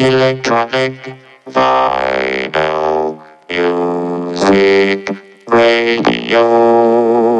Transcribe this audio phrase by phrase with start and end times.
[0.00, 1.14] Electronic
[1.46, 5.14] Vinyl Music
[5.46, 7.39] Radio.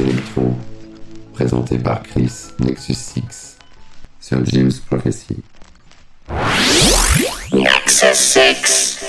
[0.00, 0.54] Électro,
[1.34, 3.56] présentée par Chris Nexus 6
[4.20, 5.36] sur James Prophecy.
[7.52, 8.99] Nexus 6.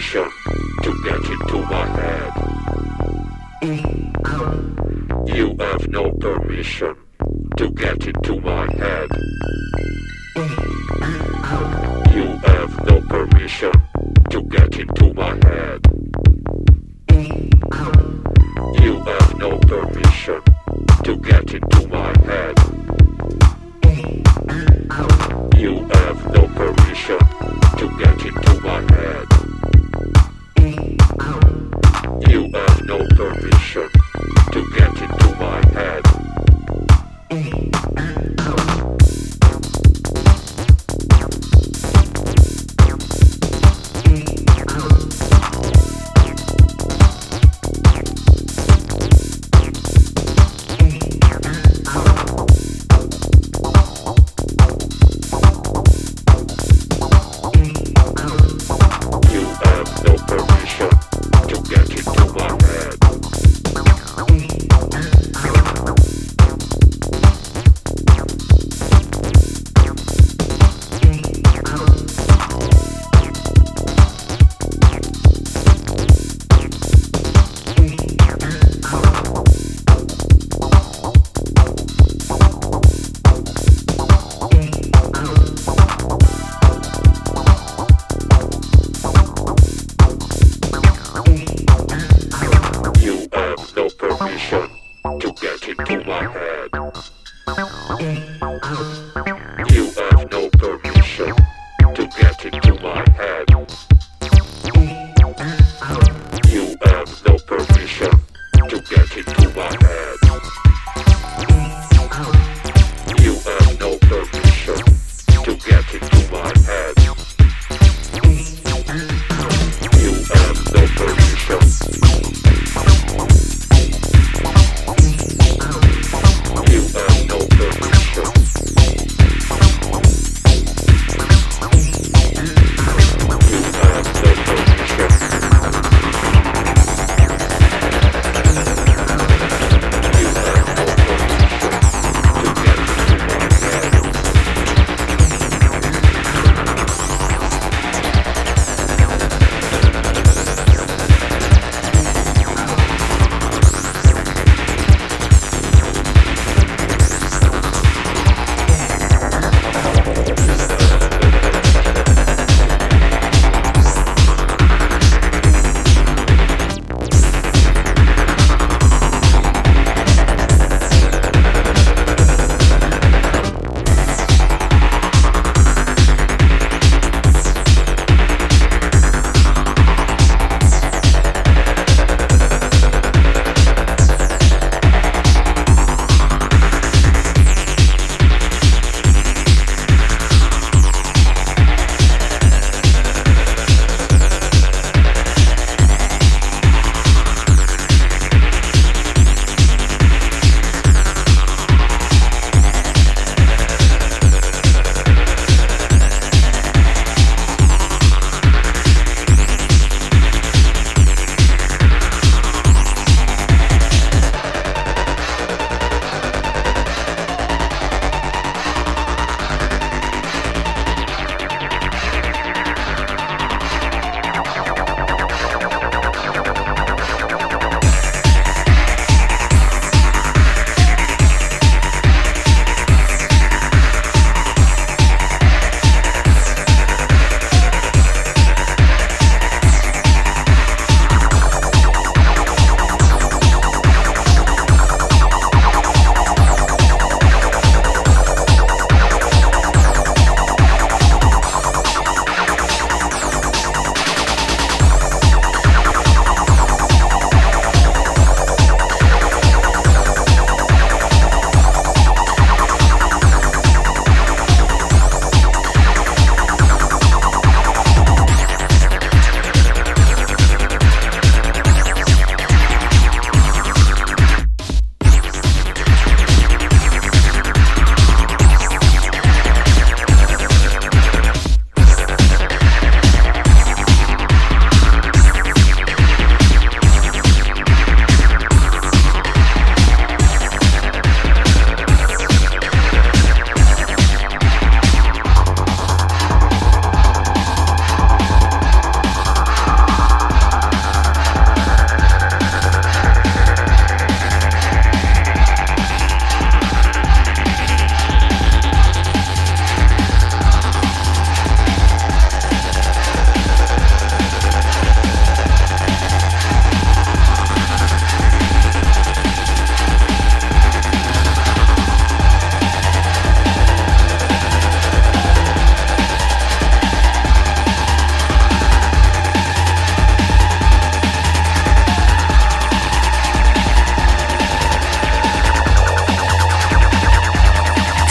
[0.00, 2.32] to get into my head.
[5.28, 6.96] You have no permission
[7.56, 9.08] to get into my head.
[12.12, 13.72] You have no permission
[14.30, 15.80] to get into my head.
[18.82, 20.42] You have no permission
[21.04, 22.58] to get into my head.
[25.56, 27.18] You have no permission
[27.78, 29.33] to get into my head.
[32.86, 33.88] no permission
[34.52, 37.63] to get into my head.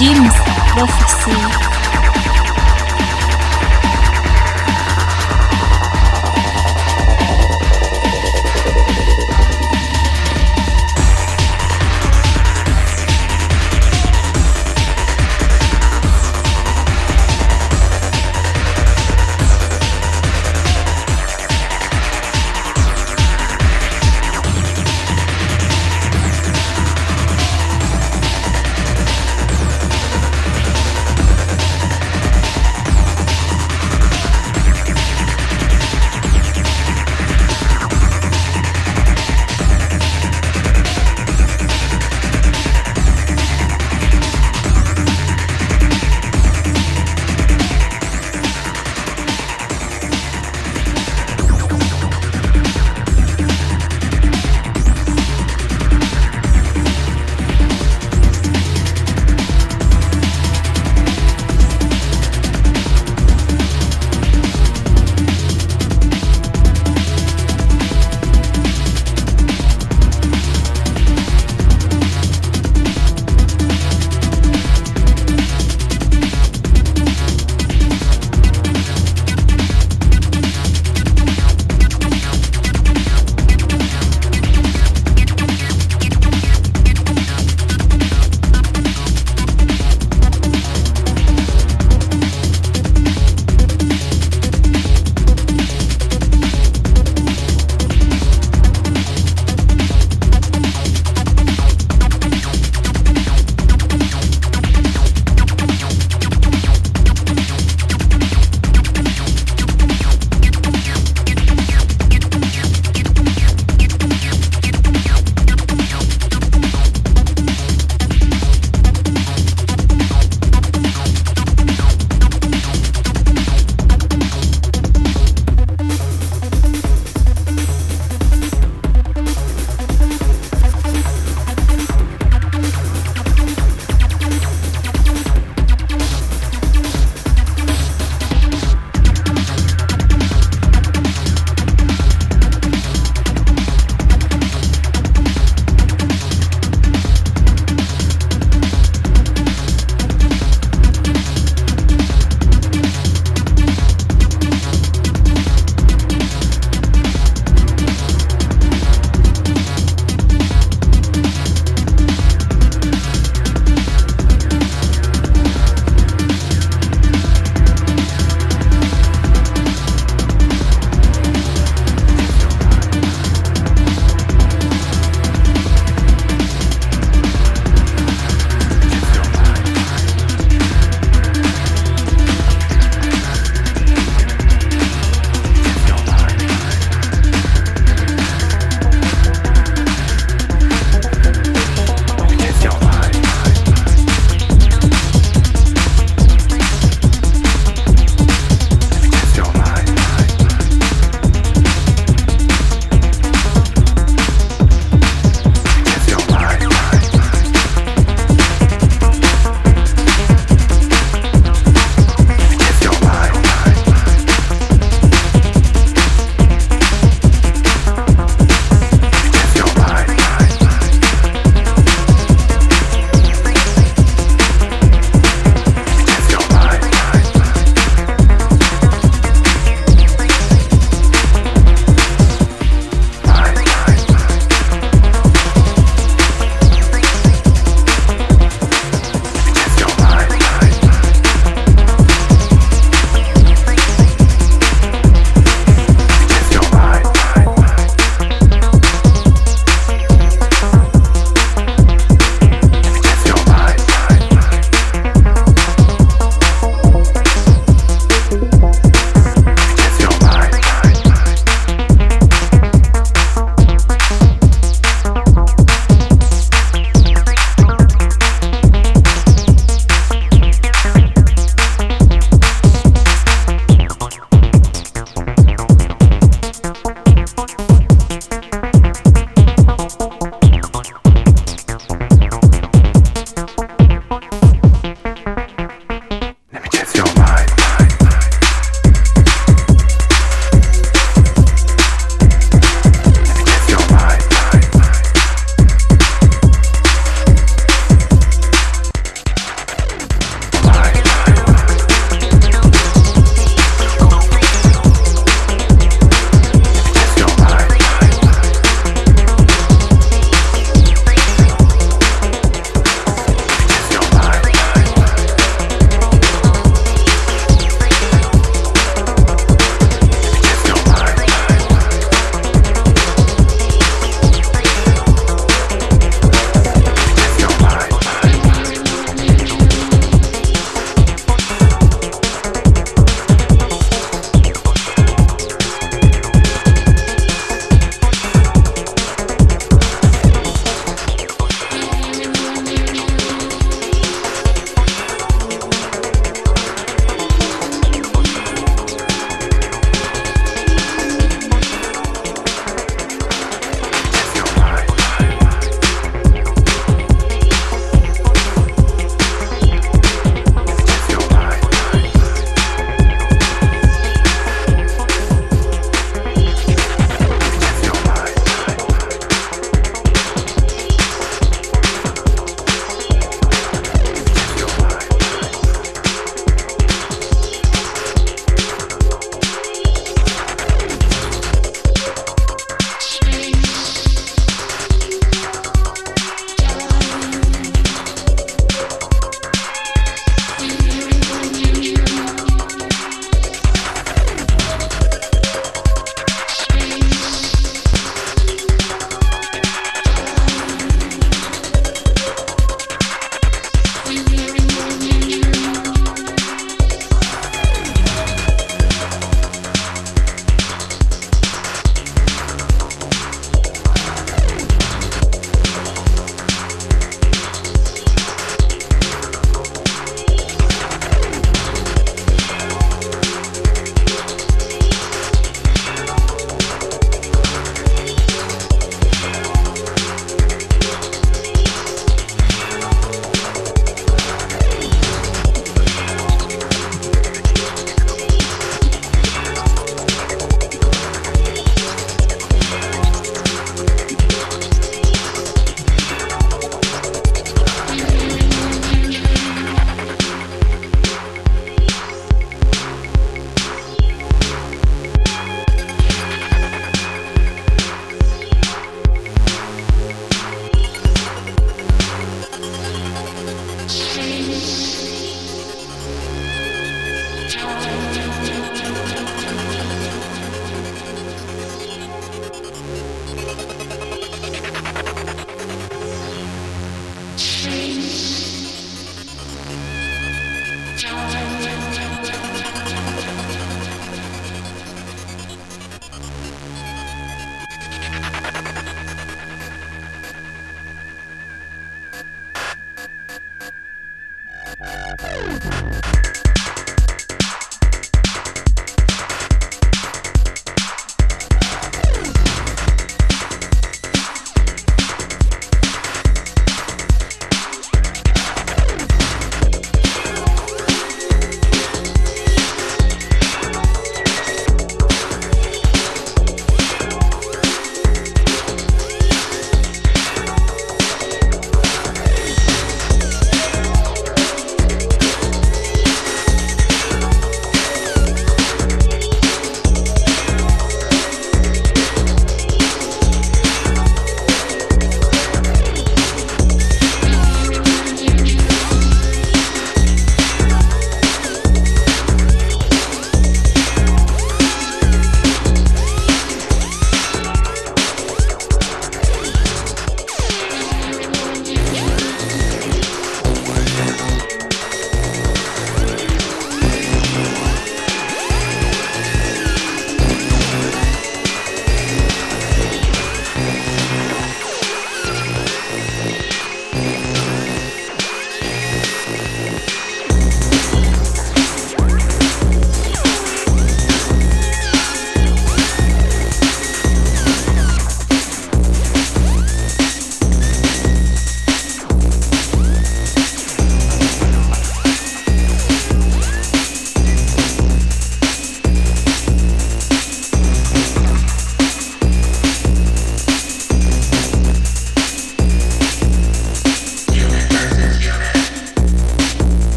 [0.00, 0.32] Jim's
[0.72, 1.69] Prophecy.